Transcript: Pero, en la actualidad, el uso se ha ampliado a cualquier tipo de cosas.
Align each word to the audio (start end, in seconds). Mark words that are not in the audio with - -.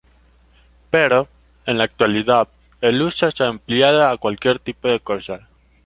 Pero, 0.89 1.27
en 1.67 1.77
la 1.77 1.83
actualidad, 1.83 2.47
el 2.81 3.03
uso 3.03 3.29
se 3.29 3.43
ha 3.43 3.49
ampliado 3.49 4.03
a 4.07 4.17
cualquier 4.17 4.57
tipo 4.57 4.87
de 4.87 4.99
cosas. 4.99 5.41